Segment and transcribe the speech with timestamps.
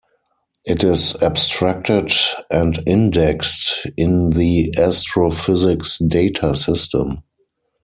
[0.65, 2.11] It is abstracted
[2.49, 7.21] and indexed in the Astrophysics Data System.